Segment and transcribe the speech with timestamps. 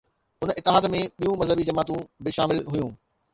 [0.43, 2.91] ان اتحاد ۾ ٻيون مذهبي جماعتون به شامل هيون.